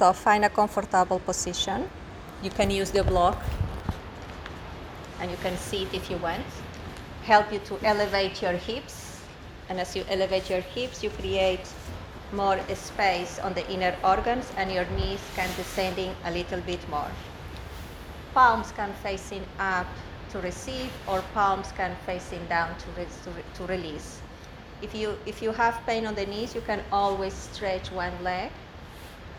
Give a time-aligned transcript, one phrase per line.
[0.00, 1.86] So find a comfortable position.
[2.42, 3.36] You can use the block
[5.20, 6.46] and you can sit if you want.
[7.24, 9.20] Help you to elevate your hips.
[9.68, 11.68] And as you elevate your hips, you create
[12.32, 17.12] more space on the inner organs and your knees can descending a little bit more.
[18.32, 19.86] Palms can facing up
[20.30, 24.22] to receive or palms can facing down to, re- to, re- to release.
[24.80, 28.50] If you, if you have pain on the knees, you can always stretch one leg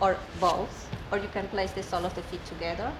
[0.01, 2.91] or both, or you can place the sole of the feet together,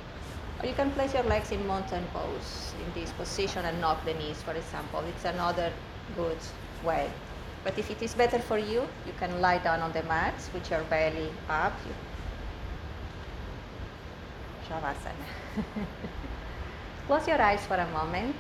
[0.62, 4.14] or you can place your legs in mountain pose in this position and knock the
[4.14, 5.02] knees, for example.
[5.10, 5.74] It's another
[6.16, 6.38] good
[6.86, 7.10] way.
[7.64, 10.70] But if it is better for you, you can lie down on the mat with
[10.70, 11.74] your belly up.
[11.88, 11.94] You...
[14.68, 15.28] Shavasana.
[17.08, 18.36] Close your eyes for a moment.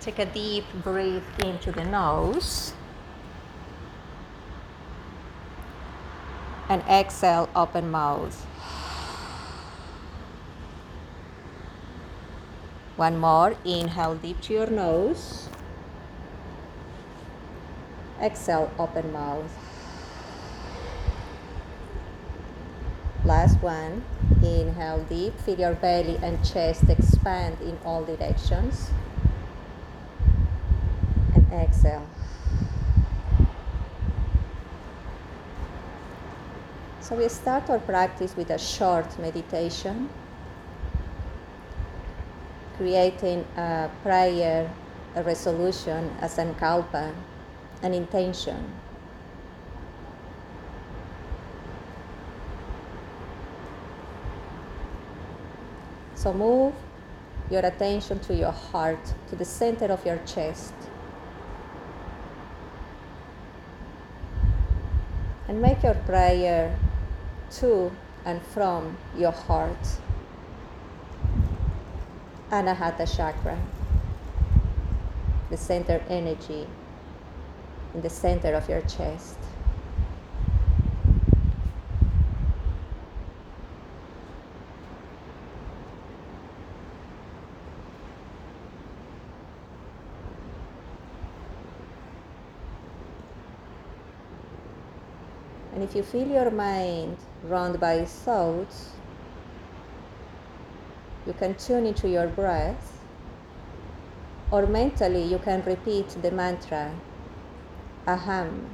[0.00, 2.72] Take a deep breath into the nose.
[6.70, 8.46] And exhale, open mouth.
[12.94, 13.56] One more.
[13.64, 15.48] Inhale deep to your nose.
[18.22, 19.50] Exhale, open mouth.
[23.24, 24.04] Last one.
[24.40, 25.40] Inhale deep.
[25.40, 28.92] Feel your belly and chest expand in all directions.
[31.34, 32.06] And exhale.
[37.10, 40.08] So we start our practice with a short meditation,
[42.76, 44.70] creating a prayer,
[45.16, 47.12] a resolution, a sankalpa,
[47.82, 48.64] an intention.
[56.14, 56.74] So move
[57.50, 60.74] your attention to your heart, to the center of your chest.
[65.48, 66.78] And make your prayer
[67.58, 67.90] to
[68.24, 69.98] and from your heart.
[72.50, 73.58] Anahata chakra,
[75.50, 76.66] the center energy
[77.94, 79.36] in the center of your chest.
[95.72, 98.90] And if you feel your mind run by thoughts,
[101.26, 102.98] you can tune into your breath,
[104.50, 106.92] or mentally you can repeat the mantra
[108.06, 108.68] aham.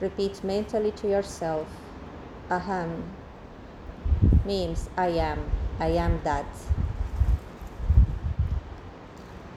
[0.00, 1.68] Repeat mentally to yourself
[2.50, 3.02] aham.
[4.44, 6.46] Means I am, I am that.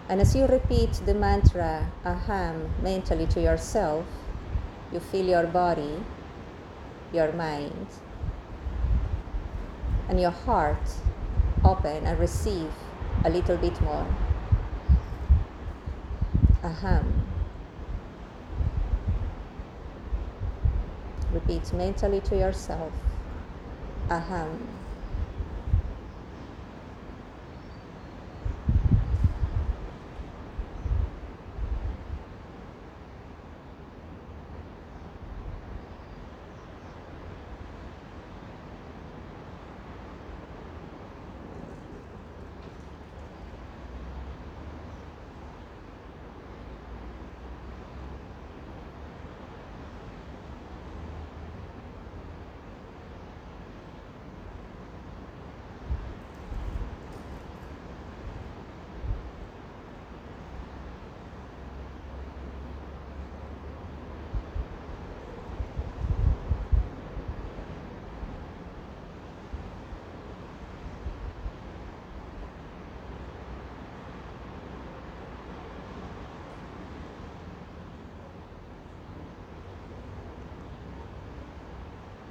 [0.07, 4.05] And as you repeat the mantra aham mentally to yourself,
[4.91, 6.03] you feel your body,
[7.15, 7.87] your mind,
[10.09, 10.87] and your heart
[11.63, 12.71] open and receive
[13.23, 14.05] a little bit more.
[16.63, 17.05] Aham.
[21.31, 22.93] Repeat mentally to yourself.
[24.09, 24.74] Aham.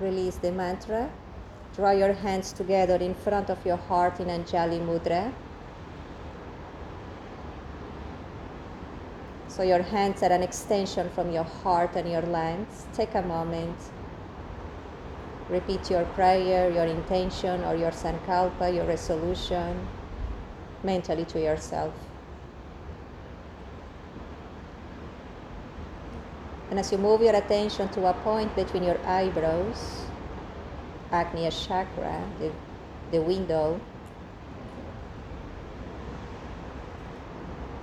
[0.04, 1.10] Release the mantra.
[1.74, 5.32] Draw your hands together in front of your heart in Anjali Mudra.
[9.48, 12.84] So your hands are an extension from your heart and your lungs.
[12.92, 13.78] Take a moment.
[15.48, 19.88] Repeat your prayer, your intention, or your sankalpa, your resolution
[20.82, 21.94] mentally to yourself.
[26.74, 30.06] And as you move your attention to a point between your eyebrows,
[31.12, 32.50] Agnya chakra, the,
[33.12, 33.78] the window,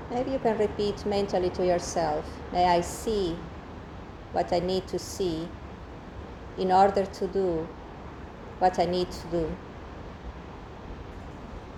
[0.09, 3.33] maybe you can repeat mentally to yourself, May I see
[4.33, 5.47] what I need to see
[6.57, 7.65] in order to do
[8.59, 9.55] what I need to do.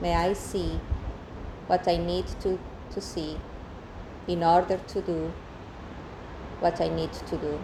[0.02, 0.80] May I see
[1.68, 2.58] what I need to,
[2.92, 3.38] to see
[4.28, 5.32] in order to do
[6.64, 7.60] what I need to do.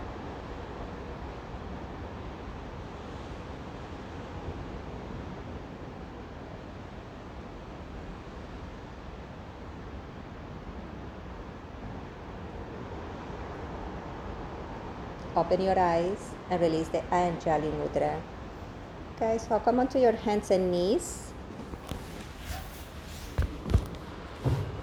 [15.38, 18.20] Open your eyes and release the Anjali Mudra.
[19.16, 21.32] Okay, so come onto your hands and knees.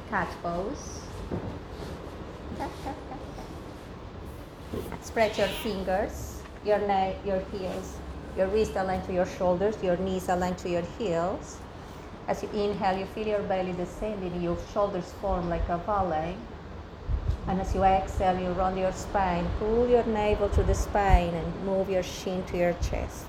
[0.08, 1.05] Cat pose.
[5.06, 7.96] Spread your fingers, your neck, your heels,
[8.36, 11.58] your wrist aligned to your shoulders, your knees aligned to your heels.
[12.28, 16.36] As you inhale, you feel your belly descending, your shoulders form like a valley.
[17.46, 21.64] And as you exhale, you round your spine, pull your navel to the spine and
[21.64, 23.26] move your chin to your chest.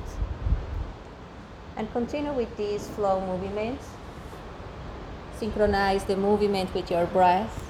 [1.77, 3.87] And continue with these flow movements.
[5.37, 7.63] Synchronize the movement with your breath.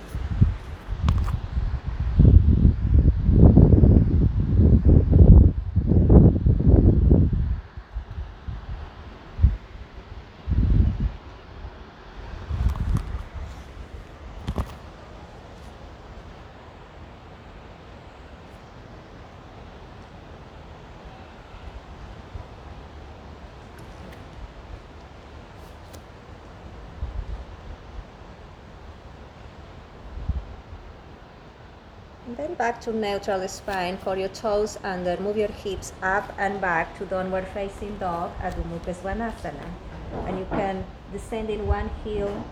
[32.27, 33.97] And then back to neutral spine.
[33.97, 35.15] Curl your toes under.
[35.17, 39.69] Move your hips up and back to downward facing dog, Adho Mukha Svanasana.
[40.25, 42.45] And you can descend in one heel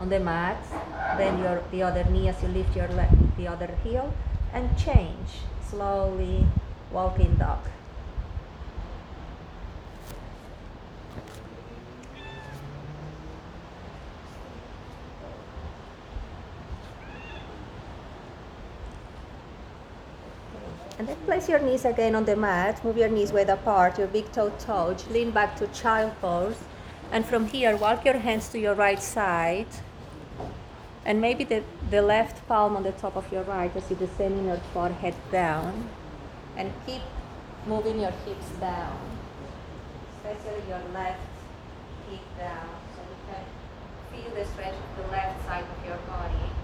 [0.00, 0.62] on the mat,
[1.16, 2.88] then your the other knee as you lift your
[3.36, 4.12] the other heel,
[4.52, 5.40] and change
[5.70, 6.46] slowly,
[6.92, 7.58] walking dog.
[20.98, 21.16] And then
[21.46, 22.84] place your knees again on the mat.
[22.84, 25.06] Move your knees wide apart, your big toe touch.
[25.08, 26.56] Lean back to child pose.
[27.12, 29.66] And from here, walk your hands to your right side.
[31.04, 34.44] And maybe the, the left palm on the top of your right as you descend
[34.44, 35.88] your forehead down.
[36.56, 37.02] And keep
[37.66, 38.98] moving your hips down,
[40.16, 41.20] especially your left
[42.10, 43.44] hip down, so you can
[44.10, 46.55] feel the stretch of the left side of your body.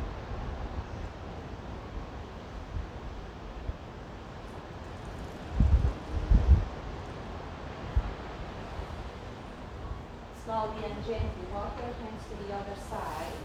[10.52, 13.40] Slowly and gently walk your hands to the other side.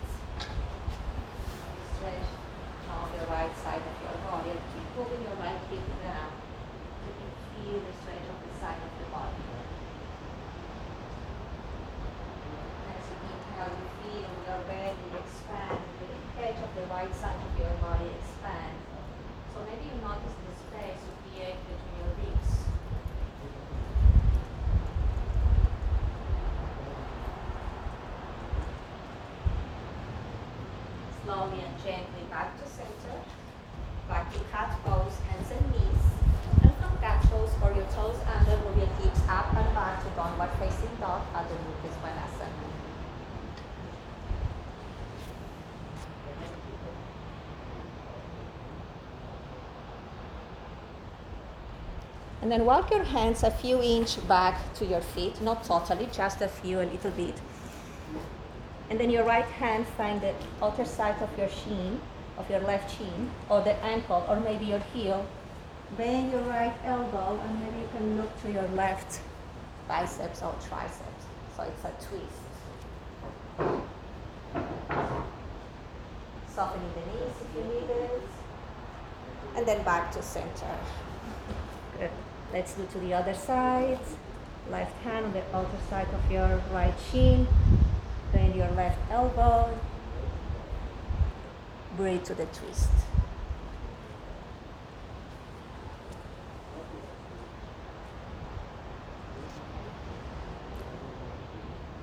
[1.95, 2.27] Stretch
[2.83, 6.35] now the right side of your body and keep moving your right hip down.
[7.07, 9.39] You can feel the stretch of the side of the body.
[12.91, 16.11] As you inhale, you feel your belly expand, the
[16.43, 18.83] edge of the right side of your body expand.
[19.55, 22.67] So maybe you notice the space you create between your ribs.
[31.27, 33.19] slowly and gently back to center,
[34.07, 36.05] back to cat pose, hands and knees.
[36.63, 40.09] And from cat pose, for your toes under, move your hips up and back to
[40.15, 42.67] downward facing dog, Adho Mukha Svanasana.
[52.47, 56.39] And then walk your hands a few inch back to your feet, not totally, just
[56.41, 57.35] a few, a little bit.
[58.89, 61.99] And then your right hand find the outer side of your shin,
[62.37, 65.25] of your left shin, or the ankle, or maybe your heel.
[65.97, 69.19] Bend your right elbow, and maybe you can look to your left
[69.89, 71.25] biceps or triceps.
[71.57, 72.47] So it's a twist.
[76.55, 78.21] Softening the knees if you need it.
[79.57, 80.77] And then back to center.
[81.99, 82.09] Good.
[82.53, 83.99] Let's do to the other side.
[84.71, 87.47] Left hand on the outer side of your right shin.
[88.31, 89.77] Bend your left elbow.
[91.97, 92.89] Breathe to the twist.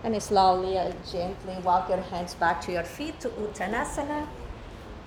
[0.02, 4.26] And slowly and gently walk your hands back to your feet to Uttanasana.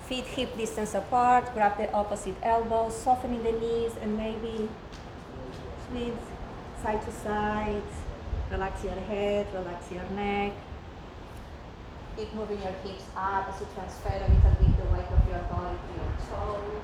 [0.05, 1.53] Feet hip distance apart.
[1.53, 4.67] Grab the opposite elbow, softening the knees, and maybe
[5.93, 6.17] leads
[6.83, 7.81] side to side.
[8.51, 10.53] Relax your head, relax your neck.
[12.15, 15.39] Keep moving your hips up as you transfer a little bit the weight of your
[15.51, 16.81] body to your toes.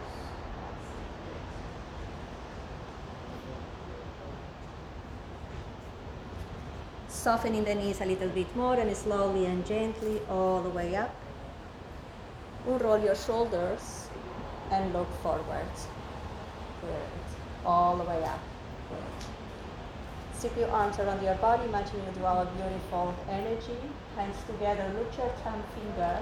[7.08, 11.16] Softening the knees a little bit more and slowly and gently all the way up.
[12.68, 14.08] Unroll your shoulders
[14.72, 15.74] and look forward.
[16.82, 17.66] Good.
[17.66, 18.53] All the way up.
[20.38, 23.78] Sweep your arms around your body, imagine you draw a beautiful energy.
[24.16, 26.20] Hands together, lift your thumb finger.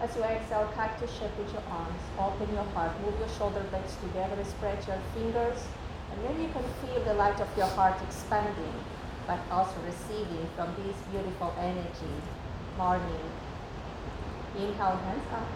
[0.00, 2.02] As you exhale, cactus shape with your arms.
[2.18, 5.64] Open your heart, move your shoulder blades together, spread your fingers,
[6.12, 8.74] and then you can feel the light of your heart expanding
[9.26, 12.14] but also receiving from this beautiful energy,
[12.78, 13.30] morning.
[14.56, 15.48] Inhale, hands up.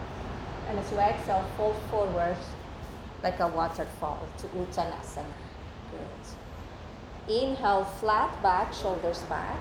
[0.67, 2.37] And as you exhale, fold forward
[3.23, 5.25] like a waterfall to Uttanasana.
[5.91, 7.33] Good.
[7.33, 9.59] Inhale, flat back, shoulders back.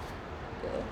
[0.63, 0.85] Good.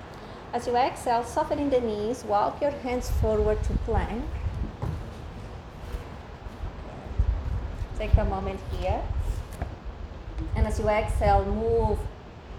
[0.53, 4.25] As you exhale, softening the knees, walk your hands forward to plank.
[7.97, 9.01] Take a moment here.
[10.55, 11.99] And as you exhale, move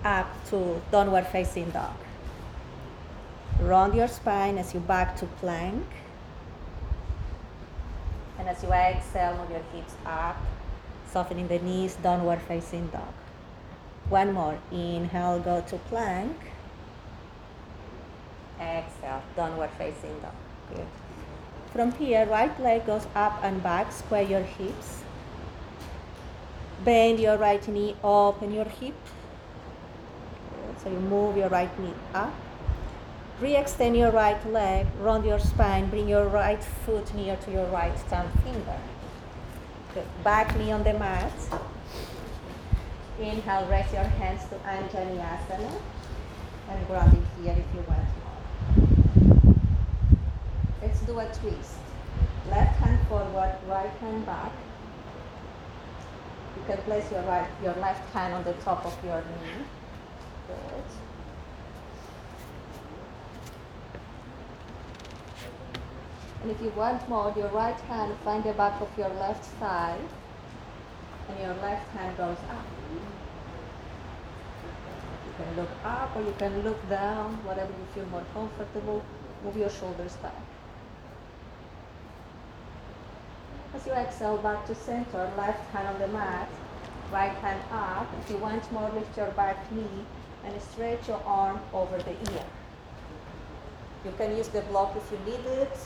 [0.04, 1.96] up to downward facing dog.
[3.60, 5.84] Round your spine as you back to plank.
[8.38, 10.36] And as you exhale, move your hips up,
[11.12, 13.12] softening the knees, downward facing dog.
[14.08, 14.58] One more.
[14.72, 16.36] Inhale, go to plank.
[18.60, 20.34] Exhale, downward facing dog.
[20.74, 20.86] Good.
[21.72, 25.02] From here, right leg goes up and back, square your hips.
[26.84, 28.94] Bend your right knee, open your hip.
[30.82, 32.32] So you move your right knee up.
[33.40, 37.96] Re-extend your right leg, round your spine, bring your right foot near to your right
[38.10, 38.78] thumb finger.
[40.22, 41.32] Back knee on the mat.
[43.18, 45.80] Inhale, raise your hands to Anjaneyasana
[46.70, 49.54] and ground it here if you want more.
[50.80, 51.78] Let's do a twist.
[52.48, 54.52] Left hand forward, right hand back.
[56.56, 59.64] You can place your right, your left hand on the top of your knee.
[60.46, 60.84] Good.
[66.42, 69.98] And if you want more, your right hand find the back of your left thigh,
[71.28, 72.64] and your left hand goes up.
[75.26, 79.02] You can look up or you can look down, whatever you feel more comfortable.
[79.44, 80.34] Move your shoulders back.
[83.74, 86.48] As you exhale back to center, left hand on the mat,
[87.12, 88.06] right hand up.
[88.20, 90.04] If you want more, lift your back knee
[90.44, 92.44] and stretch your arm over the ear.
[94.04, 95.78] You can use the block if you need it.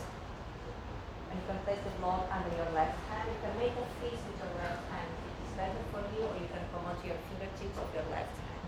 [1.34, 3.28] You can place the block under your left hand.
[3.28, 6.22] You can make a fist with your left hand if it is better for you,
[6.24, 8.62] or you can come onto your fingertips of your left hand.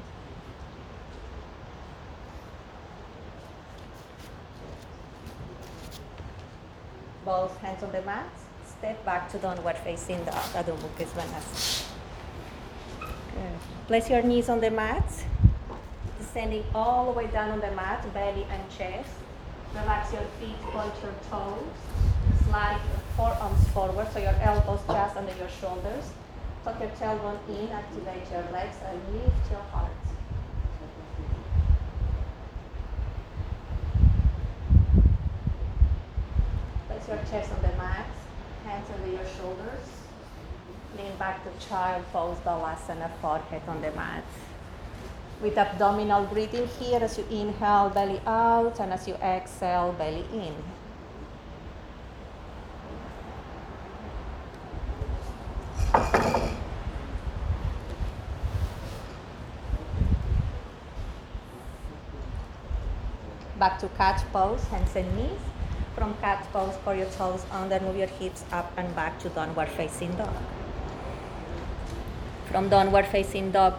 [7.25, 8.31] Both hands on the mat.
[8.67, 10.35] Step back to downward facing dog.
[10.59, 11.87] Adho Mukha Svanasana.
[13.87, 15.07] Place your knees on the mat
[16.37, 19.09] descending all the way down on the mat, belly and chest.
[19.81, 21.63] Relax your feet, point your toes.
[22.45, 26.05] Slide your forearms forward so your elbows just under your shoulders.
[26.65, 29.93] Tuck your tailbone in, activate your legs, and lift your heart.
[36.89, 38.07] Place your chest on the mat,
[38.65, 39.87] hands under your shoulders.
[40.97, 44.25] Lean back to child pose, Balasana, forehead on the mat
[45.43, 50.55] with abdominal breathing here as you inhale, belly out, and as you exhale, belly in.
[63.59, 65.31] Back to cat pose, hands and knees.
[65.95, 69.69] From cat pose, pour your toes under, move your hips up and back to downward
[69.69, 70.35] facing dog.
[72.51, 73.75] From downward facing dog,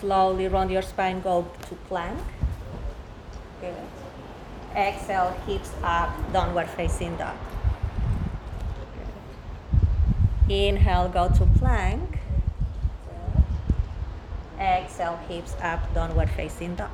[0.00, 2.18] Slowly round your spine, go to plank.
[3.60, 3.74] Good.
[4.74, 7.36] Exhale, hips up, downward facing dog.
[10.48, 10.54] Good.
[10.56, 12.18] Inhale, go to plank.
[14.58, 16.90] Exhale, hips up, downward facing dog.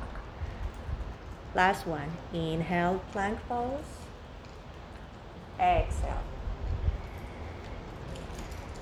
[1.55, 2.11] Last one.
[2.33, 3.83] Inhale, plank pose.
[5.57, 6.23] Exhale.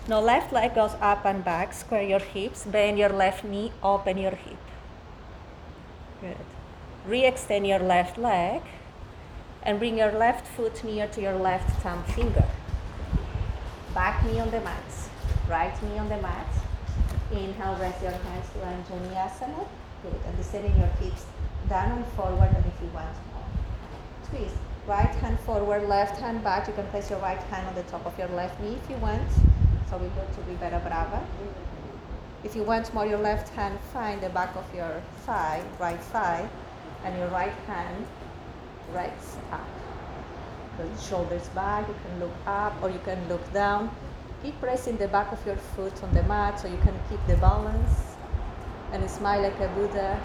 [0.07, 4.19] Now left leg goes up and back, square your hips, bend your left knee, open
[4.19, 4.59] your hip.
[6.21, 6.37] Good.
[7.07, 8.61] Re-extend your left leg
[9.63, 12.45] and bring your left foot near to your left thumb finger.
[13.95, 14.83] Back knee on the mat,
[15.49, 16.47] right knee on the mat.
[17.31, 19.67] Inhale, raise your hands to Anjaneyasana.
[20.03, 20.19] Good.
[20.27, 21.25] And descending your hips
[21.67, 23.43] down and forward and if you want more.
[24.29, 24.55] Twist.
[24.85, 26.67] Right hand forward, left hand back.
[26.67, 28.97] You can place your right hand on the top of your left knee if you
[28.97, 29.27] want.
[29.89, 31.23] So we go to Vibera Brava.
[32.43, 36.47] If you want more your left hand, find the back of your thigh, right thigh,
[37.03, 38.05] and your right hand
[38.93, 39.67] rests up.
[40.99, 43.89] Shoulders back, you can look up or you can look down.
[44.43, 47.37] Keep pressing the back of your foot on the mat so you can keep the
[47.37, 48.15] balance
[48.91, 50.21] and smile like a Buddha.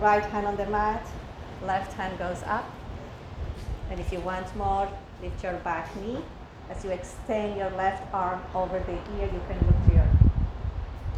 [0.00, 1.06] Right hand on the mat,
[1.64, 2.68] left hand goes up.
[3.90, 4.88] And if you want more,
[5.22, 6.18] lift your back knee.
[6.68, 10.08] As you extend your left arm over the ear, you can look to your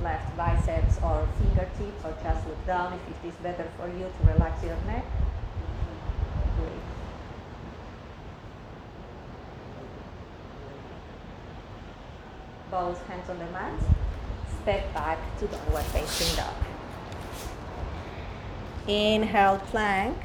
[0.03, 4.33] left biceps or fingertips or just look down if it is better for you to
[4.33, 5.05] relax your neck.
[12.71, 13.73] Both hands on the mat.
[14.63, 16.55] Step back to downward facing dog.
[18.87, 20.17] Inhale, plank.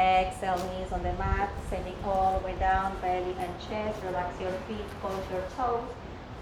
[0.00, 4.02] Exhale, knees on the mat, sending all the way down, belly and chest.
[4.02, 5.84] Relax your feet, close your toes.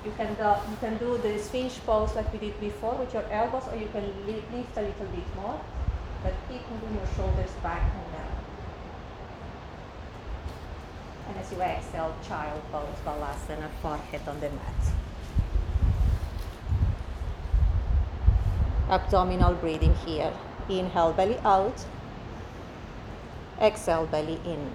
[0.04, 3.24] You can do, you can do the sphinx pose like we did before with your
[3.32, 5.60] elbows, or you can lift, a little bit more,
[6.22, 8.36] but keep moving your shoulders back and down.
[11.28, 14.80] And as you exhale, child pose, balasana, forehead on the mat.
[18.88, 20.32] Abdominal breathing here.
[20.68, 21.84] Inhale, belly out.
[23.60, 24.70] Exhale, belly in.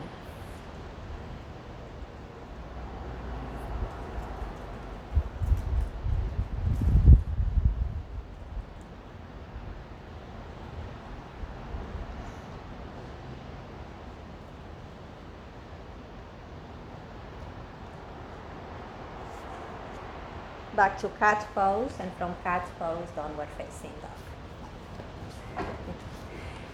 [20.76, 24.33] Back to cat pose and from cat pose downward facing dog.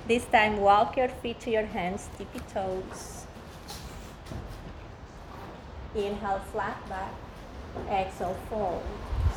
[0.10, 3.28] This time walk your feet to your hands, tippy toes.
[5.94, 7.14] Inhale, flat back.
[7.88, 8.82] Exhale, fold.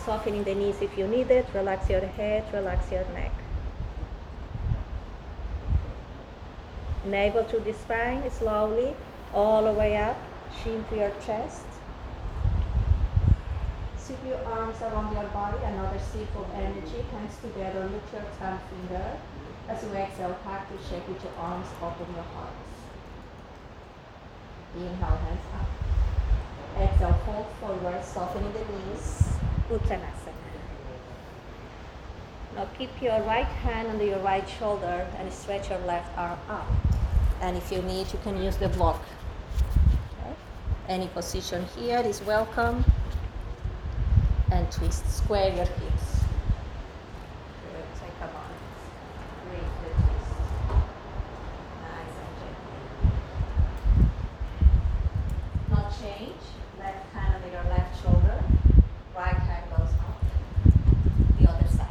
[0.06, 1.44] Softening the knees if you need it.
[1.52, 3.32] Relax your head, relax your neck.
[7.04, 8.94] Navel to the spine, slowly,
[9.34, 10.16] all the way up.
[10.64, 11.66] Chin to your chest.
[13.98, 17.04] Sweep your arms around your body, another sip of energy.
[17.12, 19.18] Hands together, lift your thumb finger.
[19.72, 22.52] As you exhale, back to shake with your arms, open your heart.
[24.76, 25.66] Inhale, hands up.
[26.82, 29.28] Exhale, fold forward, softening the knees.
[29.70, 30.32] Uttanasana.
[32.54, 36.66] Now keep your right hand under your right shoulder and stretch your left arm up.
[37.40, 39.00] And if you need, you can use the block.
[40.20, 40.34] Okay?
[40.88, 42.84] Any position here is welcome.
[44.50, 46.20] And twist, square your hips.
[47.64, 48.60] Good, take a moment.
[49.48, 50.32] Briefly twist.
[51.80, 52.76] Nice and gentle.
[55.70, 56.42] Not change.
[56.78, 58.38] Left hand under your left shoulder.
[59.16, 60.20] Right hand goes up.
[61.40, 61.86] The other side.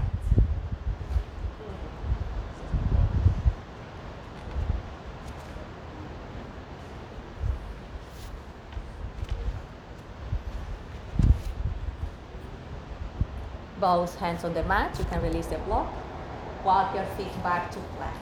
[13.92, 14.98] Both hands on the mat.
[14.98, 15.92] You can release the block.
[16.64, 18.16] Walk your feet back to plank.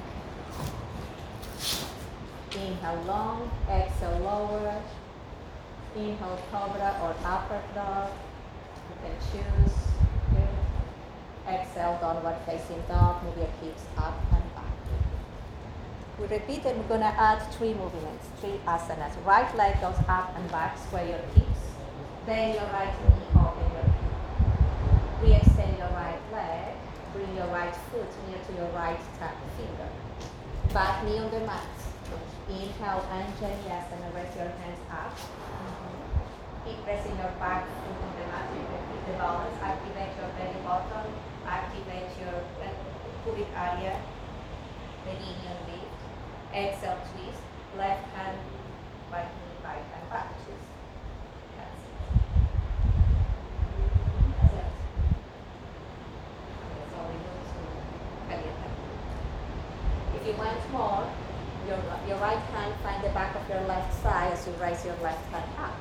[2.55, 4.81] Inhale long, exhale lower.
[5.95, 8.09] Inhale cobra or upper dog.
[8.89, 9.77] You can choose.
[11.47, 13.23] Exhale downward facing dog.
[13.23, 14.73] Move your hips up and back.
[16.19, 19.13] We repeat and we're gonna add three movements, three asanas.
[19.23, 21.61] Right leg goes up and back, square your hips.
[22.25, 23.93] Bend your right knee, open your hip.
[25.21, 26.75] Re-extend your right leg.
[27.19, 29.89] Bring your right foot near to your right tap finger.
[30.71, 31.67] Back knee on the mat.
[32.47, 35.11] Inhale, and Anjali Rest your hands up.
[35.11, 36.63] Mm-hmm.
[36.63, 38.47] Keep pressing your back foot on the mat.
[38.55, 39.57] Keep the balance.
[39.61, 41.11] Activate your belly button.
[41.45, 42.39] Activate your
[43.23, 43.99] pubic area.
[45.03, 45.99] Perineal lift.
[46.55, 47.43] Exhale, twist.
[47.77, 48.37] Left hand,
[49.11, 50.67] right hand, back twist.
[51.57, 51.93] That's it.
[54.41, 54.73] That's it.
[56.65, 57.61] Okay, so we go to
[58.27, 58.69] Caliente.
[60.15, 61.05] If you want more,
[61.67, 64.95] your, your right hand find the back of your left thigh as you raise your
[65.03, 65.75] left hand up.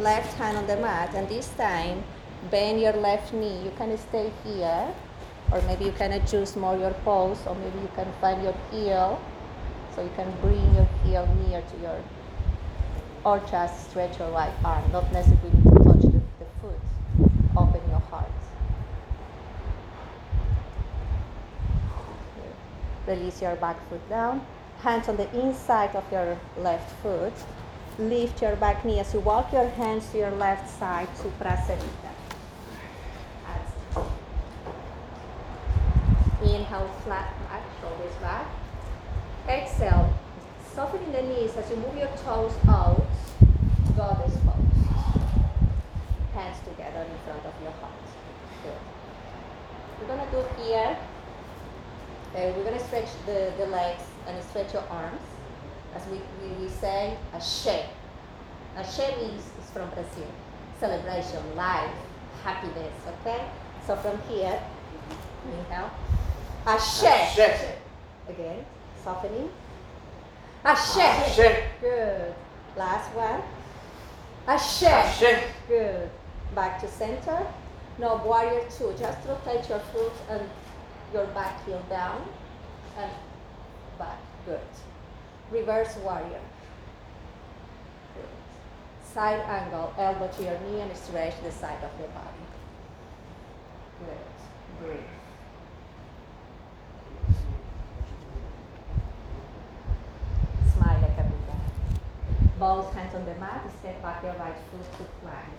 [0.00, 2.02] Left hand on the mat, and this time
[2.50, 3.62] bend your left knee.
[3.62, 4.88] You can stay here,
[5.52, 9.20] or maybe you can adjust more your pose, or maybe you can find your heel,
[9.94, 12.02] so you can bring your heel near to your,
[13.26, 14.90] or just stretch your right arm.
[14.90, 16.80] Not necessarily to touch the, the foot.
[17.58, 18.32] Open your heart.
[23.06, 24.46] Release your back foot down.
[24.80, 27.34] Hands on the inside of your left foot.
[28.00, 32.12] Lift your back knee as you walk your hands to your left side to Prasarita.
[36.42, 38.46] Inhale, flat back, shoulders back.
[39.46, 40.14] Exhale,
[40.74, 43.04] softening the knees as you move your toes out,
[43.94, 44.86] goddess pose.
[46.32, 47.92] Hands together in front of your heart.
[48.62, 48.72] Good.
[50.00, 50.96] We're gonna do here.
[52.34, 55.20] Uh, we're gonna stretch the, the legs and stretch your arms.
[56.00, 57.84] As we, we, we say, Ashe.
[58.76, 60.26] Ashe means is from Brazil.
[60.78, 61.90] Celebration, life,
[62.42, 63.44] happiness, okay?
[63.86, 64.60] So from here,
[65.44, 65.90] inhale.
[66.66, 67.04] Ashe.
[67.04, 67.74] Ashe.
[68.28, 68.64] Again,
[69.02, 69.50] softening.
[70.64, 70.98] Ashe.
[70.98, 71.64] Ashe.
[71.80, 72.34] Good.
[72.76, 73.42] Last one.
[74.46, 74.84] Ashe.
[74.84, 75.42] Ashe.
[75.68, 76.10] Good.
[76.54, 77.46] Back to center.
[77.98, 78.94] Now warrior two.
[78.98, 80.42] Just rotate your foot and
[81.12, 82.22] your back heel down
[82.98, 83.10] and
[83.98, 84.18] back.
[84.46, 84.60] Good.
[85.50, 86.40] Reverse warrior.
[89.12, 92.44] Side angle, elbow to your knee and stretch the side of your body.
[93.98, 94.86] Good.
[94.86, 95.00] Breathe.
[100.72, 101.58] Smile like a Buddha.
[102.60, 105.58] Both hands on the mat, step back your right foot to plank.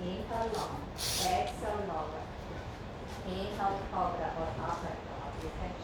[0.00, 2.24] Inhale long, exhale lower.
[3.28, 5.79] Inhale cobra or upper dog, you can.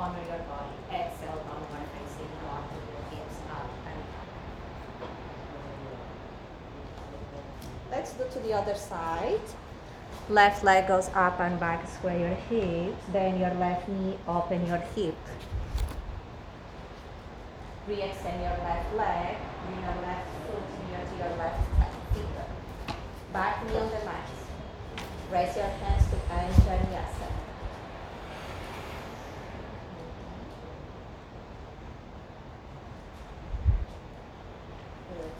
[0.00, 2.64] Honor your body, exhale downward facing dog
[3.10, 4.00] hips up and.
[7.90, 9.42] Let's do to the other side.
[10.30, 12.96] Left leg goes up and back, square your hips.
[13.12, 15.18] Then your left knee, open your hip.
[17.86, 19.36] Re-extend your left leg,
[19.66, 21.60] bring your left foot near to your left
[22.14, 22.46] finger.
[23.34, 24.30] Back knee on the mat.
[25.30, 27.19] Raise your hands to Anjaneyasana.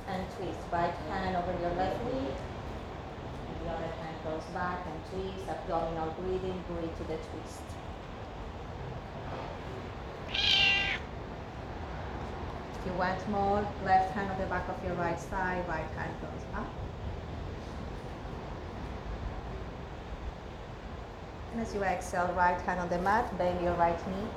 [0.08, 0.60] And twist.
[0.72, 2.30] Right hand over your left knee.
[3.48, 5.48] And the other hand goes back and twist.
[5.48, 6.62] Abdominal breathing.
[6.68, 7.62] Breathe to the twist.
[12.80, 16.14] If you want more, left hand on the back of your right side, right hand
[16.22, 16.66] goes up.
[21.52, 24.28] And as you exhale, right hand on the mat, bend your right knee,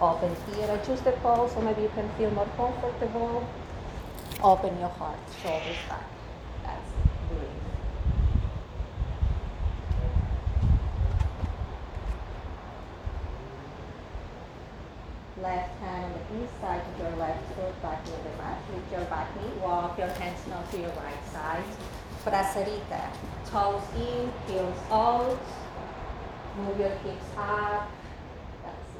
[0.00, 3.46] open here, adjust the pose so maybe you can feel more comfortable.
[4.42, 6.04] Open your heart, shoulders back.
[15.42, 18.58] Left hand on the inside of your left foot back near the mat.
[18.74, 19.52] Lift your back knee.
[19.62, 21.64] Walk your hands now to your right side.
[22.24, 23.10] Prasarita.
[23.46, 25.38] Toes in, heels out.
[26.58, 27.90] Move your hips up.
[28.62, 28.92] That's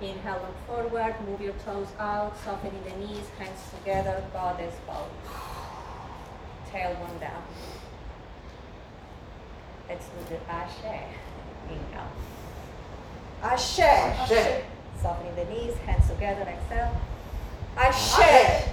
[0.00, 0.08] it.
[0.08, 0.56] Inhale, look
[0.90, 1.14] forward.
[1.26, 2.36] Move your toes out.
[2.44, 3.28] Softening the knees.
[3.38, 4.22] Hands together.
[4.32, 5.06] Goddess pose.
[6.72, 7.42] Tailbone down.
[9.88, 11.02] Let's do the Ashe.
[11.68, 12.12] Inhale.
[13.42, 13.80] Ashe.
[13.80, 14.62] Ashe.
[15.00, 16.94] Softening the knees, hands together, exhale.
[17.76, 18.18] Ashe.
[18.18, 18.68] Ashe.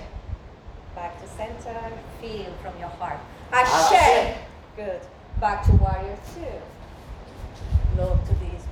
[0.94, 3.20] Back to center, feel from your heart.
[3.52, 3.94] Ashe.
[3.94, 4.38] Ashe.
[4.76, 5.02] Good.
[5.40, 8.00] Back to warrior two.
[8.00, 8.64] Look to this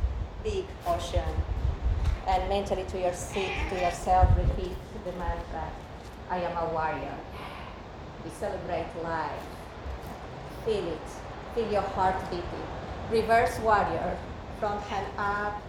[0.43, 1.23] big ocean.
[2.27, 5.69] And mentally to your seat, to yourself, repeat the mantra.
[6.29, 7.17] I am a warrior.
[8.23, 9.31] We celebrate life.
[10.65, 11.07] Feel it.
[11.53, 12.67] Feel your heart beating.
[13.11, 14.17] Reverse warrior.
[14.59, 15.61] Front hand up,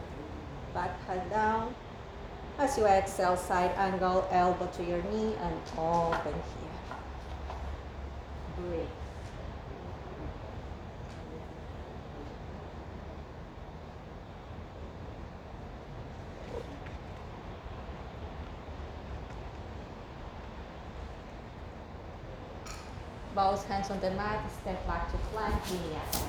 [0.72, 1.74] back hand down.
[2.58, 6.96] As you exhale, side angle, elbow to your knee, and open here.
[8.56, 9.05] Breathe.
[23.36, 26.24] Both hands on the mat, step back to plank, vinyasa.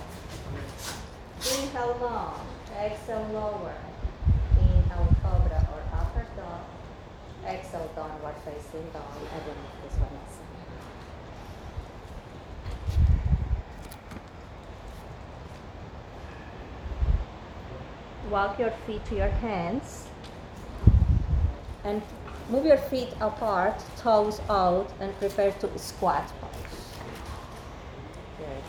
[1.40, 2.46] Inhale long,
[2.78, 3.78] exhale lower.
[4.60, 6.66] Inhale cobra or upper dog.
[7.46, 9.04] Exhale downward facing dog.
[9.24, 10.34] I don't this one is.
[18.30, 20.10] Walk your feet to your hands
[21.86, 22.02] and
[22.50, 26.30] move your feet apart, toes out, and prepare to squat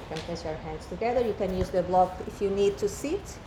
[0.09, 1.21] can place your hands together.
[1.21, 3.38] You can use the block if you need to sit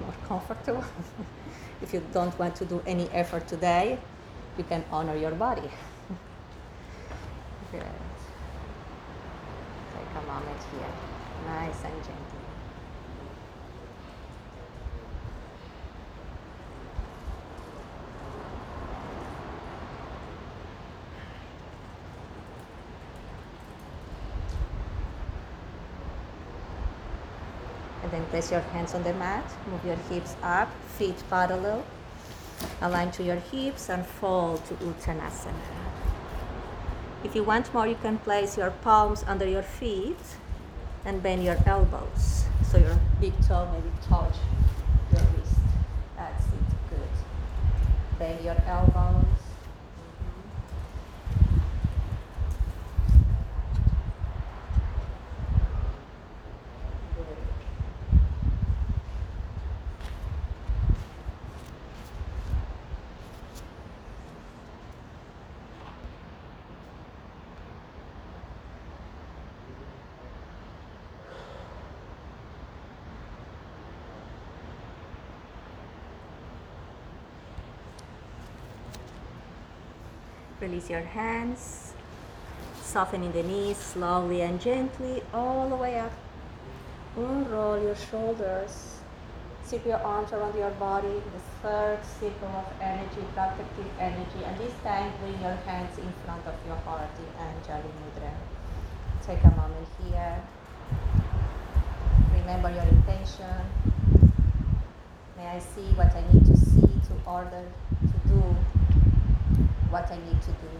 [0.00, 0.84] more comfortable.
[1.82, 3.98] if you don't want to do any effort today,
[4.58, 5.70] you can honor your body.
[7.72, 7.82] Good.
[9.94, 10.92] Take a moment here.
[11.46, 12.40] Nice and gentle.
[28.02, 31.84] And then place your hands on the mat, move your hips up, feet parallel,
[32.80, 35.52] align to your hips and fall to Uttanasana.
[37.22, 40.16] If you want more, you can place your palms under your feet
[41.04, 42.46] and bend your elbows.
[42.70, 44.36] So your big toe maybe touch
[45.12, 45.60] your wrist.
[46.16, 48.18] That's it, good.
[48.18, 49.26] Bend your elbows.
[57.16, 57.36] Good.
[80.60, 81.94] Release your hands,
[82.82, 86.12] softening the knees slowly and gently all the way up.
[87.16, 88.96] Unroll your shoulders.
[89.66, 94.44] Zip your arms around your body, the third circle of energy, protective energy.
[94.44, 98.32] And this time, bring your hands in front of your heart in Anjali Mudra.
[99.24, 100.42] Take a moment here.
[102.34, 103.64] Remember your intention.
[105.38, 107.64] May I see what I need to see to order
[108.00, 108.56] to do
[109.90, 110.70] what I need to do.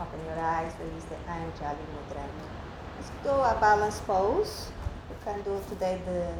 [0.00, 2.26] Open your eyes, release the Anjali Mudra.
[2.96, 4.72] Let's do a balance pose.
[5.08, 6.34] We can do today the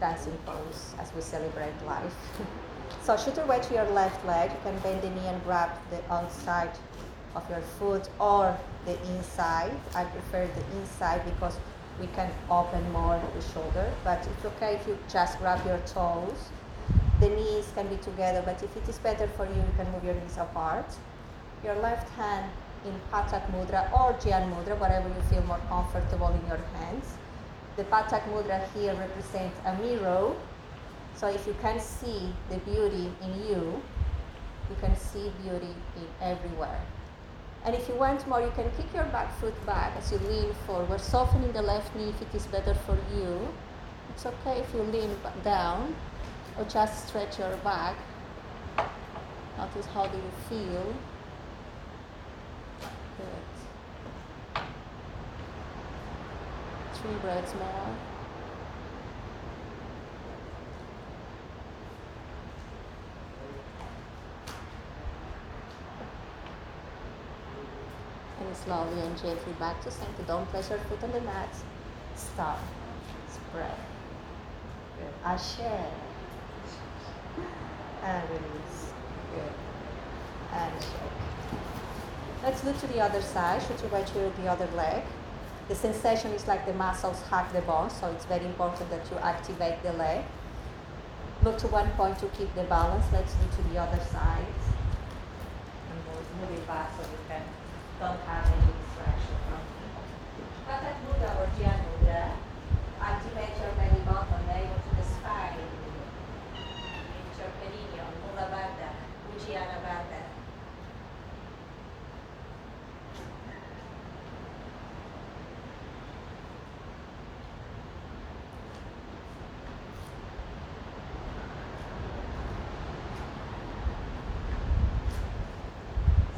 [0.00, 2.14] dancing pose as we celebrate life.
[3.02, 4.50] so shoot weight to your left leg.
[4.50, 6.70] You can bend the knee and grab the outside
[7.36, 9.76] of your foot or the inside.
[9.94, 11.56] I prefer the inside because
[12.00, 16.48] we can open more the shoulder, but it's okay if you just grab your toes.
[17.20, 20.04] The knees can be together, but if it is better for you, you can move
[20.04, 20.86] your knees apart.
[21.64, 22.50] Your left hand
[22.84, 27.14] in Patak Mudra or Gyan Mudra, whatever you feel more comfortable in your hands.
[27.76, 30.34] The Patak Mudra here represents a mirror.
[31.14, 33.82] So if you can see the beauty in you,
[34.68, 36.80] you can see beauty in everywhere.
[37.66, 40.54] And if you want more, you can kick your back foot back as you lean
[40.66, 43.48] forward, softening the left knee if it is better for you.
[44.10, 45.10] It's okay if you lean
[45.42, 45.96] down
[46.56, 47.96] or just stretch your back.
[49.58, 50.94] Notice how do you feel.
[53.18, 54.62] Good.
[56.94, 58.15] Three breaths more.
[68.54, 70.22] Slowly and gently back to center.
[70.26, 71.48] Don't place your foot on the mat.
[72.14, 72.58] Stop.
[73.30, 73.70] Spread.
[74.98, 75.12] Good.
[75.24, 75.60] Ashe.
[78.02, 78.92] And release.
[79.34, 79.52] Good.
[80.52, 81.16] And shake.
[82.42, 83.62] Let's look to the other side.
[83.62, 85.02] Should you weight to the other leg.
[85.68, 89.18] The sensation is like the muscles hug the bone, so it's very important that you
[89.18, 90.24] activate the leg.
[91.42, 93.04] Look to one point to keep the balance.
[93.12, 94.46] Let's do to the other side.
[95.90, 97.42] And move, move it back so you can
[97.98, 99.60] don't have any distraction from
[100.68, 102.36] Patak Mudra or Gyan Mudra.
[103.00, 105.56] Activate your belly button, navel to the spine.
[106.52, 108.90] Reach your perineum, Mula Bandha,
[109.32, 110.20] Uddiyana Bandha.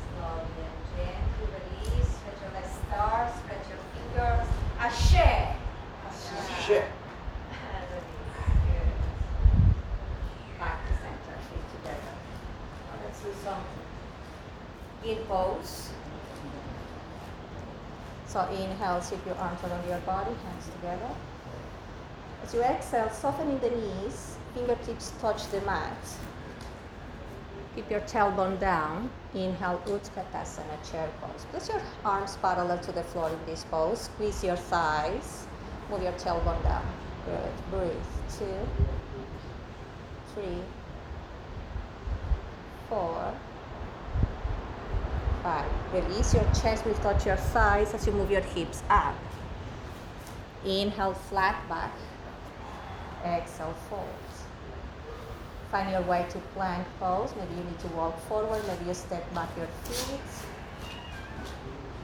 [0.07, 2.11] Slowly and gently release.
[2.19, 4.47] Stretch your legs stars, stretch your fingers.
[4.79, 5.29] Ashe.
[6.67, 6.85] Shit.
[6.85, 8.29] And release.
[8.67, 8.91] Good.
[10.59, 11.37] Back to center.
[11.49, 12.15] Feet together.
[12.87, 13.65] Now let's do some
[15.05, 15.75] in pose.
[18.39, 21.11] So inhale, sweep your arms around your body, hands together.
[22.45, 25.99] As you exhale, softening the knees, fingertips touch the mat.
[27.75, 29.11] Keep your tailbone down.
[29.35, 31.47] Inhale, Utkatasana, chair pose.
[31.51, 34.03] Place your arms parallel to the floor in this pose.
[34.03, 35.49] Squeeze your thighs.
[35.91, 36.87] Move your tailbone down.
[37.27, 37.53] Good.
[37.73, 37.93] Breathe.
[38.39, 38.69] Two,
[40.33, 40.63] three,
[42.89, 43.35] four,
[45.43, 45.69] five.
[45.99, 49.17] Release your chest will touch your thighs as you move your hips up.
[50.65, 51.93] Inhale, flat back.
[53.25, 54.07] Exhale, fold.
[55.73, 57.35] Find your way to plank pose.
[57.37, 58.63] Maybe you need to walk forward.
[58.69, 60.21] Maybe you step back your feet.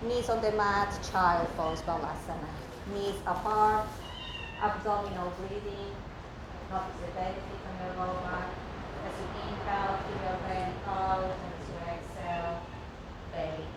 [0.02, 2.50] Knees on the mat, child pose, balasana.
[2.92, 3.86] Knees apart,
[4.60, 5.94] abdominal breathing.
[6.68, 8.48] Notice the benefit on your lower back.
[9.06, 12.60] As you inhale, feel your belly out, as you exhale,
[13.30, 13.73] belly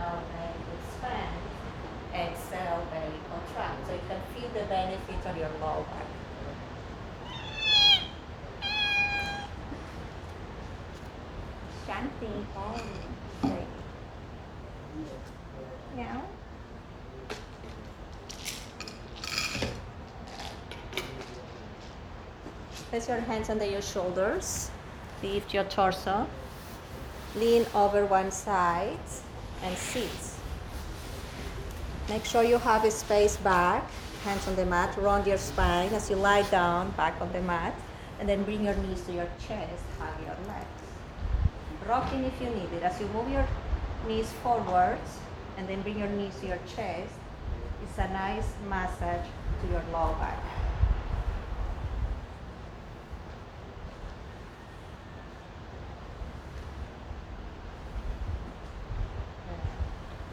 [0.00, 0.06] in.
[0.06, 1.40] Inhale, belly expand.
[2.14, 3.86] Exhale, belly contract.
[3.86, 6.06] So you can feel the benefit on your lower back.
[11.86, 12.44] Shanti.
[13.42, 13.66] Great.
[15.96, 16.20] Yeah.
[22.90, 24.70] Place your hands under your shoulders.
[25.22, 26.26] Lift your torso.
[27.36, 28.98] Lean over one side
[29.62, 30.10] and sit.
[32.08, 33.88] Make sure you have a space back,
[34.24, 37.74] hands on the mat, round your spine as you lie down back on the mat,
[38.18, 40.66] and then bring your knees to your chest, hug your legs.
[41.88, 42.82] Rocking if you need it.
[42.82, 43.46] As you move your
[44.06, 45.18] knees forwards
[45.56, 47.12] and then bring your knees to your chest,
[47.82, 49.26] it's a nice massage
[49.62, 50.59] to your lower back.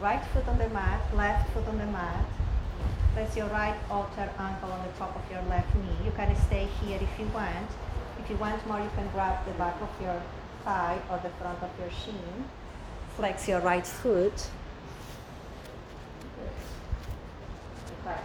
[0.00, 2.24] Right foot on the mat, left foot on the mat.
[3.14, 6.04] Place your right outer ankle on the top of your left knee.
[6.04, 7.68] You can stay here if you want.
[8.22, 10.22] If you want more, you can grab the back of your
[10.62, 12.44] thigh or the front of your shin.
[13.16, 14.48] Flex your right foot.
[18.04, 18.18] Good.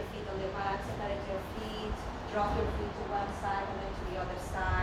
[0.00, 1.96] Your feet on the mat, separate your feet.
[2.32, 4.79] Drop your feet to one side and then to the other side,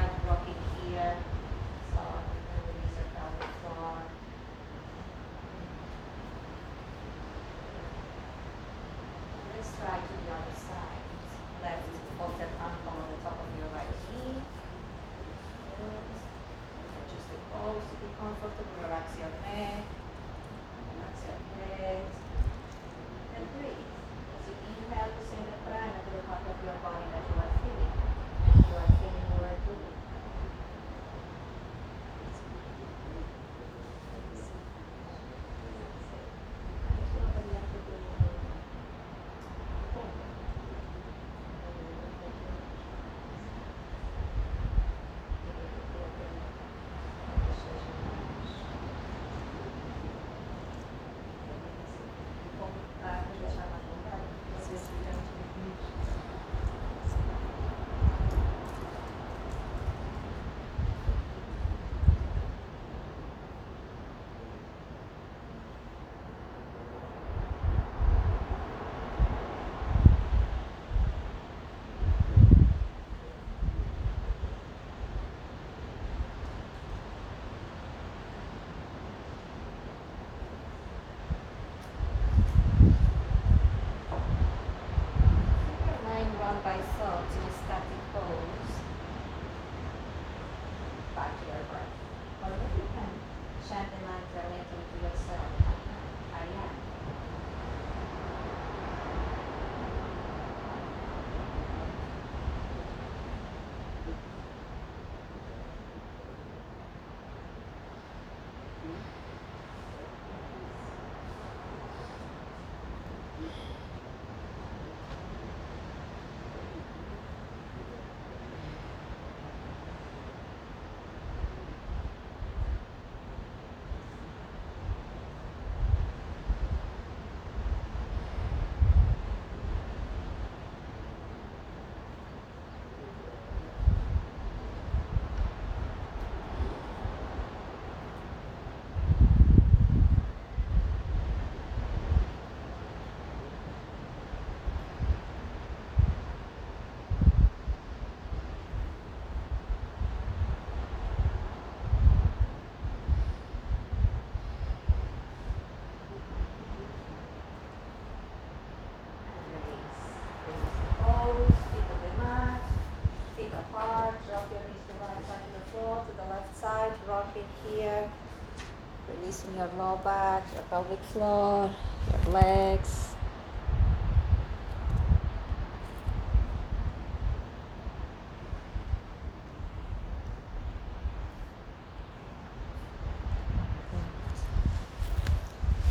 [169.78, 171.70] lower back, your pelvic floor,
[172.12, 173.10] your legs.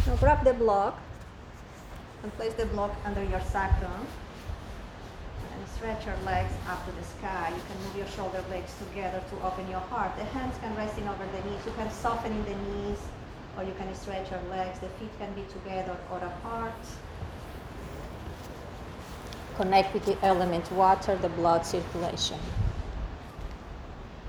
[0.07, 0.99] Now grab the block
[2.23, 4.07] and place the block under your sacrum
[5.53, 7.53] and stretch your legs up to the sky.
[7.55, 10.17] You can move your shoulder blades together to open your heart.
[10.17, 11.61] The hands can rest in over the knees.
[11.67, 12.99] You can soften in the knees
[13.57, 14.79] or you can stretch your legs.
[14.79, 16.75] The feet can be together or apart.
[19.57, 22.39] Connect with the element water, the blood circulation.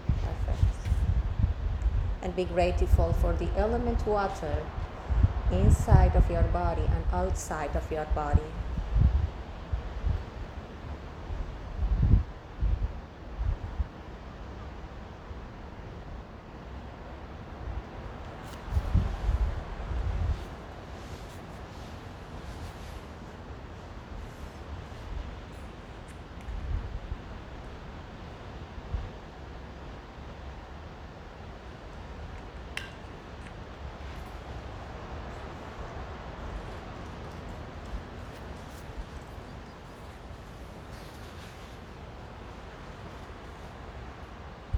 [0.07, 0.63] Perfect.
[2.21, 4.63] And be grateful for the element water
[5.51, 8.41] inside of your body and outside of your body.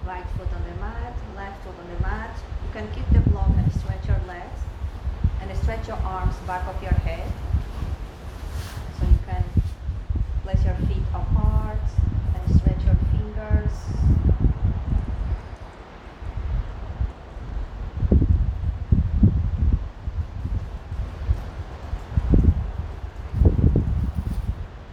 [0.10, 2.36] Right foot on the mat, left foot on the mat.
[2.66, 4.60] You can keep the block and stretch your legs
[5.39, 7.32] and stretch your arms back of your head.
[8.99, 9.43] So you can
[10.41, 11.78] place your feet apart
[12.34, 13.76] and stretch your fingers.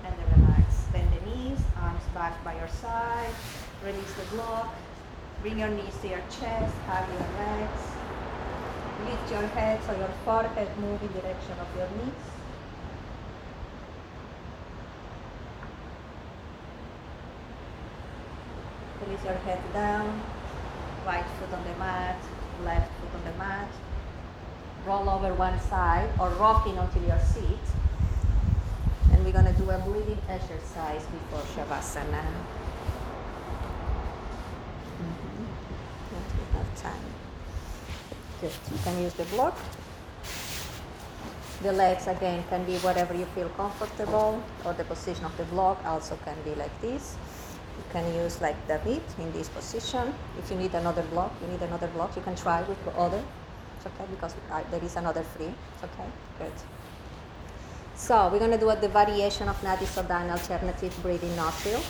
[0.04, 0.84] And then relax.
[0.92, 3.32] Bend the knees, arms back by your side.
[3.82, 4.74] Release the block.
[5.46, 7.82] Bring your knees to your chest, hug your legs.
[9.04, 12.26] Lift your head so your forehead move in direction of your knees.
[19.24, 20.22] Your head down.
[21.04, 22.16] Right foot on the mat,
[22.64, 23.68] left foot on the mat.
[24.86, 27.66] Roll over one side or rocking until your seat.
[29.10, 32.22] And we're gonna do a breathing exercise before Shavasana.
[35.02, 35.46] Mhm.
[36.12, 37.06] We have time.
[38.40, 38.52] Good.
[38.70, 39.56] You can use the block.
[41.62, 45.84] The legs again can be whatever you feel comfortable, or the position of the block
[45.84, 47.16] also can be like this.
[47.76, 50.14] You can use like David in this position.
[50.38, 52.16] If you need another block, you need another block.
[52.16, 53.22] You can try with the other.
[53.76, 55.52] It's okay because I, there is another free.
[55.74, 56.08] It's okay.
[56.38, 56.52] Good.
[57.96, 59.86] So we're gonna do a, the variation of Nadi
[60.30, 61.80] alternative breathing nostril.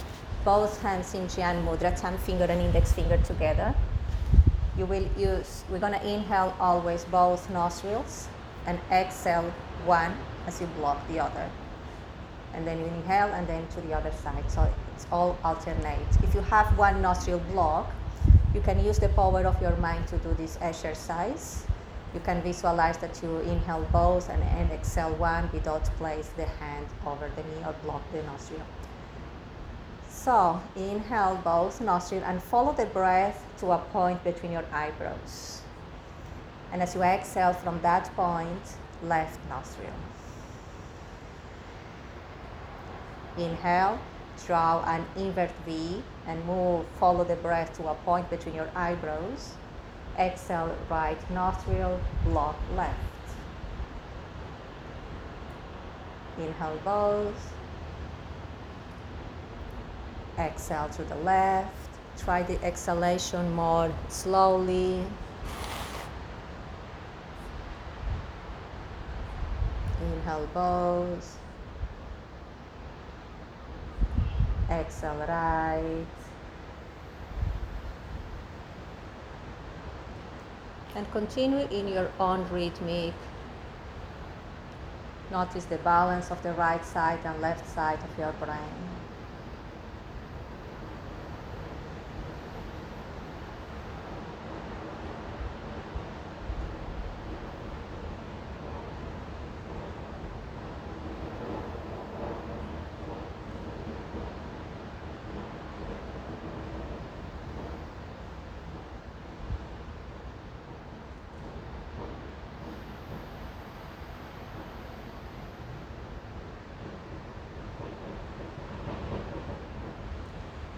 [0.44, 3.74] Both hands in Gyan Mudra, thumb finger and index finger together.
[4.78, 8.28] You will use, we're gonna inhale always both nostrils
[8.66, 9.52] and exhale
[9.84, 10.16] one
[10.46, 11.50] as you block the other.
[12.54, 14.48] And then you inhale and then to the other side.
[14.48, 16.08] So it's all alternate.
[16.22, 17.92] If you have one nostril block,
[18.54, 21.66] you can use the power of your mind to do this exercise.
[22.14, 26.86] You can visualize that you inhale both and, and exhale one without place the hand
[27.06, 28.62] over the knee or block the nostril.
[30.08, 35.60] So inhale both nostril and follow the breath to a point between your eyebrows.
[36.72, 38.62] And as you exhale from that point,
[39.02, 39.92] left nostril.
[43.36, 43.98] Inhale,
[44.44, 49.54] draw an invert V and move, follow the breath to a point between your eyebrows.
[50.18, 52.98] Exhale, right nostril, block left.
[56.38, 57.52] Inhale both.
[60.38, 61.88] Exhale to the left.
[62.18, 65.04] Try the exhalation more slowly.
[70.02, 71.38] Inhale both.
[74.70, 76.06] Exhale right.
[80.96, 83.12] And continue in your own rhythmic.
[85.30, 88.96] Notice the balance of the right side and left side of your brain.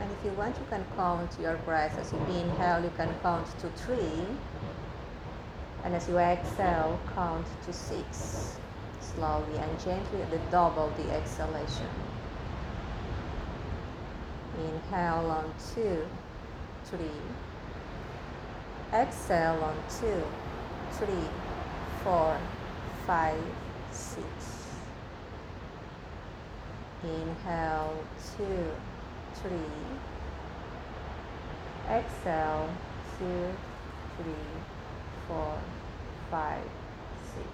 [0.01, 1.97] And if you want, you can count your breath.
[1.99, 4.27] As you inhale, you can count to three.
[5.85, 8.59] And as you exhale, count to six.
[9.01, 11.89] Slowly and gently, the double the exhalation.
[14.59, 16.05] Inhale on two,
[16.85, 17.21] three.
[18.93, 20.23] Exhale on two,
[20.93, 21.29] three,
[22.03, 22.37] four,
[23.07, 23.41] five,
[23.93, 24.25] six.
[27.05, 27.97] Inhale,
[28.37, 28.73] two,
[29.43, 29.98] three.
[31.91, 32.69] Exhale,
[33.19, 33.49] two,
[34.19, 34.35] three,
[35.27, 35.59] four,
[36.31, 36.63] five,
[37.35, 37.47] six.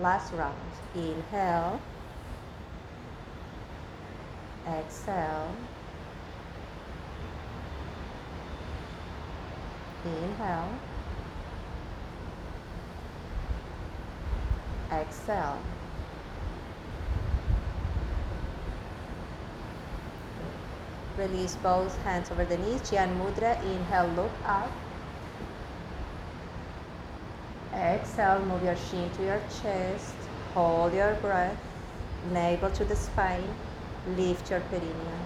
[0.00, 0.56] Last round.
[0.94, 1.78] Inhale.
[4.66, 5.54] Exhale.
[10.06, 10.78] Inhale.
[14.90, 15.58] Exhale.
[21.16, 22.80] Release both hands over the knees.
[22.82, 23.62] Jnana Mudra.
[23.64, 24.70] Inhale, look up.
[27.74, 30.14] Exhale, move your shin to your chest.
[30.54, 31.56] Hold your breath.
[32.32, 33.44] Navel to the spine.
[34.16, 35.22] Lift your perineum.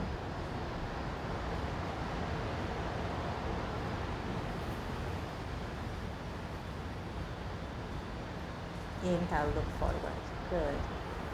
[9.04, 10.18] Inhale, look forward.
[10.50, 10.74] Good.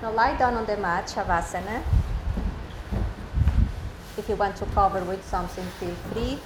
[0.03, 1.83] Now lie down on the mat, Shavasana.
[4.19, 6.39] If you want to cover with something, feel free.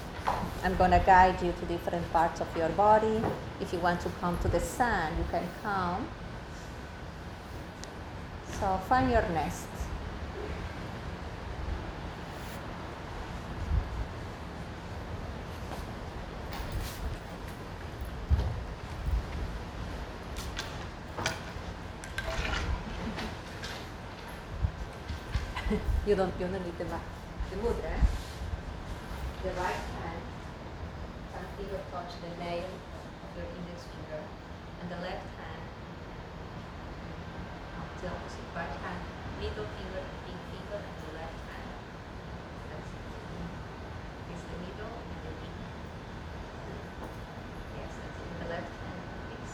[0.62, 3.20] I'm going to guide you to different parts of your body.
[3.60, 6.06] If you want to come to the sun, you can come.
[8.60, 9.66] So find your nest.
[26.06, 27.15] you don't you don't need the.
[27.56, 27.96] The mudra.
[29.42, 30.22] The right hand
[31.32, 34.20] can finger touch the nail of your index finger,
[34.82, 35.62] and the left hand
[38.02, 39.00] the opposite right hand,
[39.40, 41.72] middle finger, ring finger, and the left hand.
[42.68, 43.02] That's it.
[44.36, 45.56] It's the middle and the ring.
[47.72, 48.36] Yes, that's it.
[48.36, 49.00] The left hand
[49.32, 49.52] is.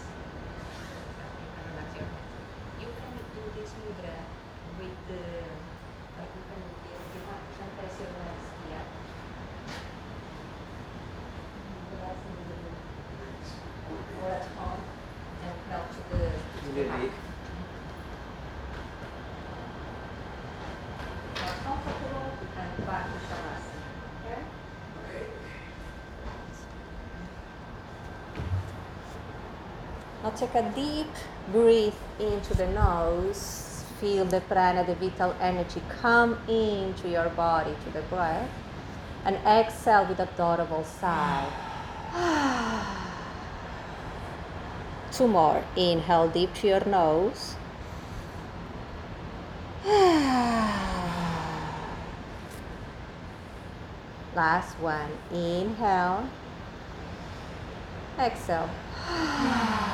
[1.54, 2.34] And relax your hands.
[2.82, 4.16] You can do this mudra
[4.82, 5.22] with the.
[6.18, 6.98] Like you can do this.
[7.14, 8.84] You can, you can press your legs here.
[11.94, 12.74] Relax in the middle.
[14.22, 14.82] Or at home
[15.46, 16.26] and help to the.
[16.26, 17.10] To the back.
[21.42, 23.72] More comfortable, you can back to Shavasana.
[24.22, 24.40] Okay?
[30.21, 31.08] Now take a deep
[31.52, 33.84] breath into the nose.
[34.00, 38.50] Feel the prana, the vital energy come into your body to the breath.
[39.24, 41.46] And exhale with adorable sigh.
[45.12, 45.64] Two more.
[45.76, 47.54] Inhale deep to your nose.
[54.34, 55.10] Last one.
[55.30, 56.28] Inhale.
[58.18, 58.70] Exhale.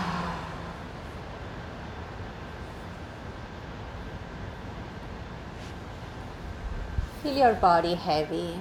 [7.29, 8.55] Feel your body heavy.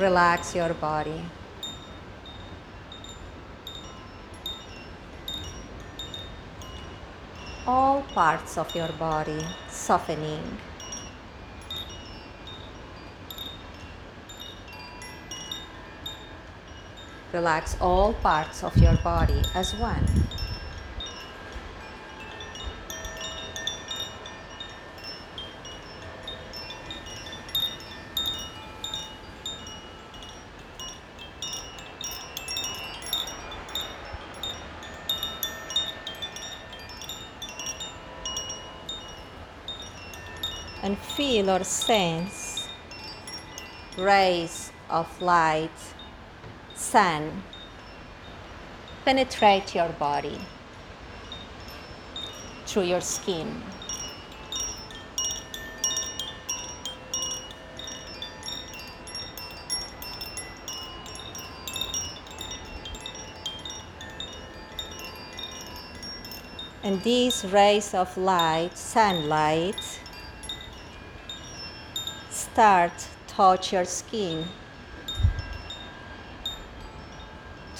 [0.00, 1.22] Relax your body.
[7.64, 10.58] All parts of your body softening.
[17.32, 20.06] Relax all parts of your body as one.
[40.86, 42.68] and feel or sense
[43.98, 45.95] rays of light,
[46.90, 47.42] sun
[49.04, 50.38] penetrate your body
[52.64, 53.60] through your skin.
[66.84, 70.00] And these rays of light, sunlight,
[72.30, 74.46] start touch your skin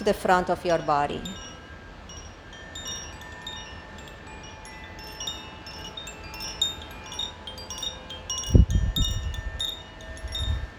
[0.06, 1.20] the front of your body.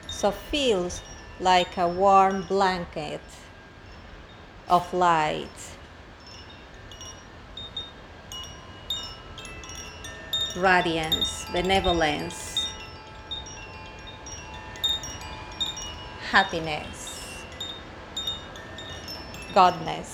[0.07, 1.01] So feels
[1.41, 3.21] like a warm blanket
[4.69, 5.59] of light.
[10.55, 12.65] Radiance, benevolence,
[16.31, 17.06] happiness
[19.57, 20.11] godness.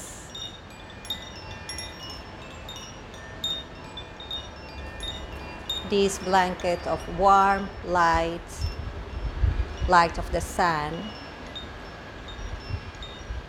[5.90, 8.50] This blanket of warm light,
[9.90, 10.94] light of the sun,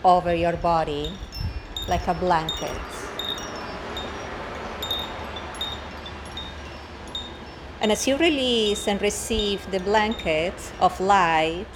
[0.03, 1.13] over your body
[1.87, 2.87] like a blanket.
[7.81, 11.75] And as you release and receive the blanket of light,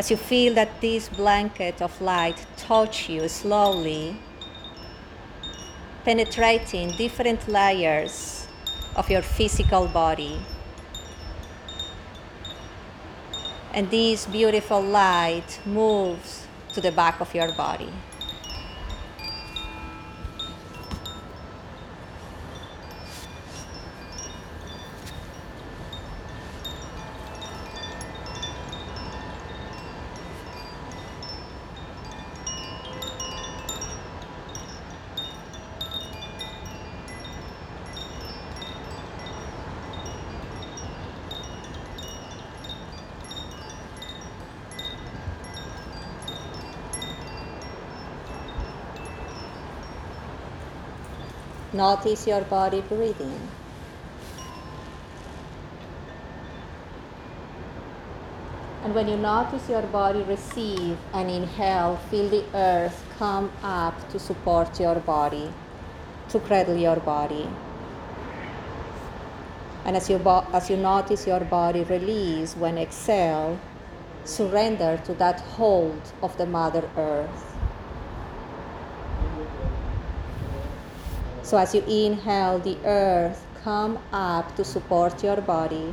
[0.00, 4.16] as you feel that this blanket of light touch you slowly,
[6.06, 8.48] penetrating different layers
[8.96, 10.40] of your physical body.
[13.74, 17.92] And this beautiful light moves to the back of your body.
[51.80, 53.40] Notice your body breathing.
[58.84, 64.18] And when you notice your body receive and inhale, feel the earth come up to
[64.18, 65.50] support your body,
[66.28, 67.48] to cradle your body.
[69.86, 73.58] And as you, bo- as you notice your body release when exhale,
[74.24, 77.49] surrender to that hold of the Mother Earth.
[81.50, 85.92] So as you inhale, the earth come up to support your body.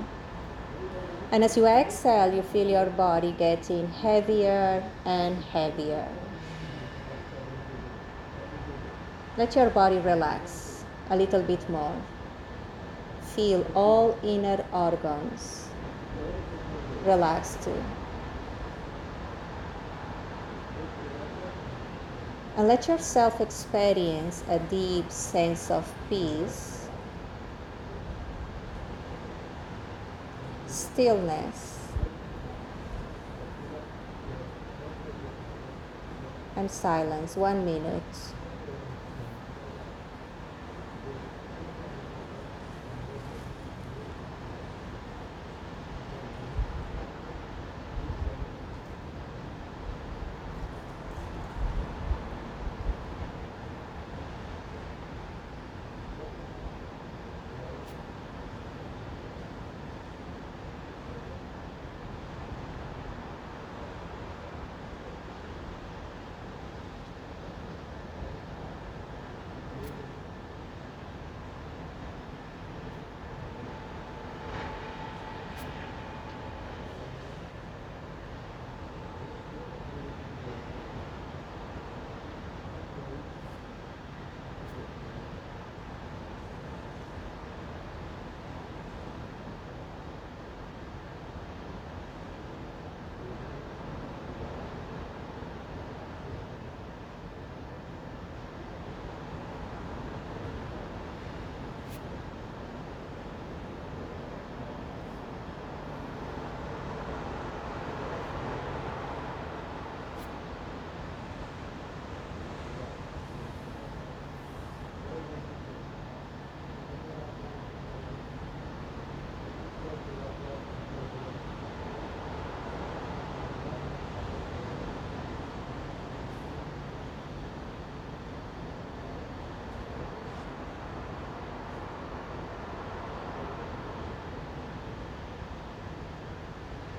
[1.32, 6.08] And as you exhale, you feel your body getting heavier and heavier.
[9.36, 11.96] Let your body relax a little bit more.
[13.22, 15.70] Feel all inner organs
[17.04, 17.84] relax too.
[22.58, 26.90] And let yourself experience a deep sense of peace,
[30.66, 31.78] stillness,
[36.56, 37.36] and silence.
[37.36, 38.04] One minute.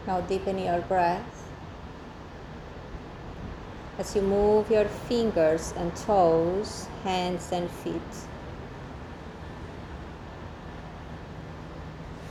[0.08, 1.50] Now deepen your breath.
[3.98, 8.14] As you move your fingers and toes, hands and feet.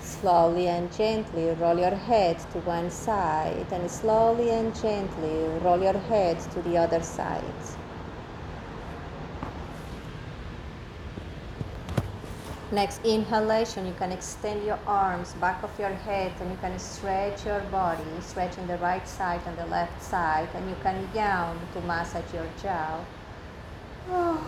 [0.02, 6.00] Slowly and gently roll your head to one side and slowly and gently roll your
[6.10, 7.62] head to the other side.
[12.70, 17.46] Next inhalation, you can extend your arms back of your head and you can stretch
[17.46, 21.82] your body, stretching the right side and the left side, and you can yawn to
[21.82, 23.00] massage your jaw.
[24.10, 24.46] Oh,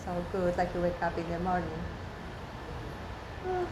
[0.04, 1.70] so good, like you wake up in the morning.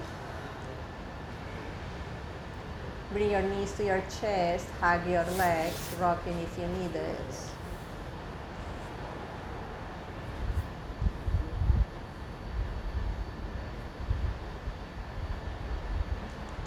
[3.13, 7.56] Bring your knees to your chest, hug your legs, rocking if you need it.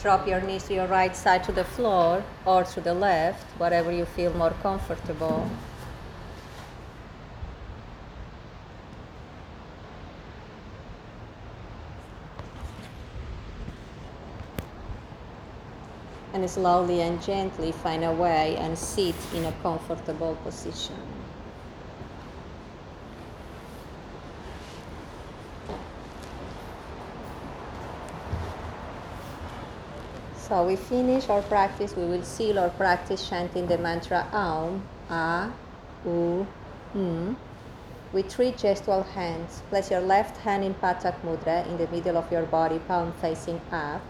[0.02, 3.92] Drop your knees to your right side to the floor or to the left, whatever
[3.92, 5.50] you feel more comfortable.
[16.32, 21.19] And slowly and gently find a way and sit in a comfortable position.
[30.50, 31.96] So we finish our practice.
[31.96, 35.52] We will seal our practice chanting the mantra Aum, A,
[36.06, 36.48] U,
[36.96, 37.38] M.
[38.12, 42.32] With three gestual hands, place your left hand in Patak Mudra in the middle of
[42.32, 44.02] your body, palm facing up.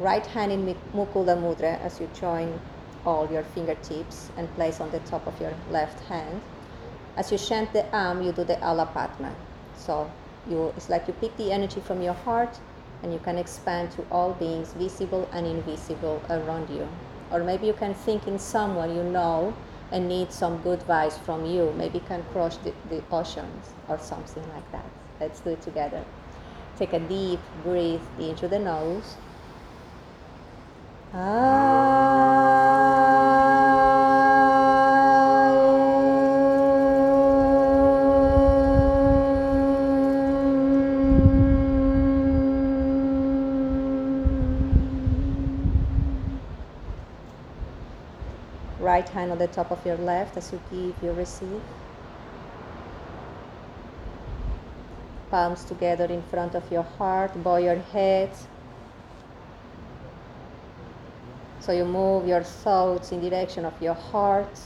[0.00, 2.60] Right hand in Mukula Mudra as you join
[3.06, 6.40] all your fingertips and place on the top of your left hand.
[7.16, 9.32] As you chant the Am, you do the Alapadma.
[9.76, 10.10] So
[10.50, 12.58] you, it's like you pick the energy from your heart
[13.02, 16.88] and you can expand to all beings, visible and invisible, around you.
[17.30, 19.54] Or maybe you can think in someone you know
[19.92, 21.72] and need some good advice from you.
[21.76, 24.84] Maybe you can cross the, the oceans or something like that.
[25.20, 26.04] Let's do it together.
[26.76, 29.16] Take a deep breath into the nose.
[31.14, 32.07] Ah.
[48.98, 51.62] Right hand on the top of your left as you give, you receive.
[55.30, 58.30] Palms together in front of your heart, bow your head.
[61.60, 64.58] So you move your thoughts in direction of your heart.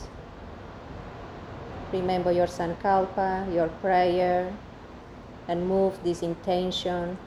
[1.93, 4.51] Remember your sankalpa, your prayer,
[5.49, 7.19] and move this intention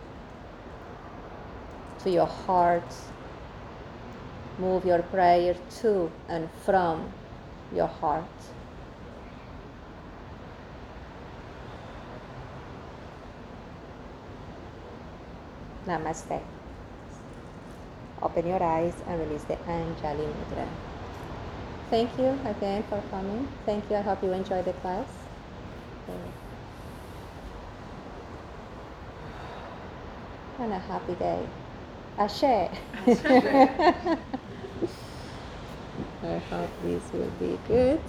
[2.00, 2.90] to your heart
[4.60, 7.12] move your prayer to and from
[7.74, 8.24] your heart.
[15.88, 16.42] Namaste.
[18.22, 20.68] Open your eyes and release the Anjali Mudra.
[21.90, 23.48] Thank you again for coming.
[23.66, 23.98] Thank you.
[23.98, 25.08] I hope you enjoyed the class.
[30.58, 31.46] And a happy day.
[32.18, 32.70] Ashe.
[36.24, 38.02] I hope this will be good.